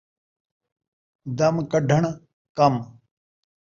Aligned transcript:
دم، 1.37 1.55
کڈھݨ 1.71 2.03
کم 2.57 2.75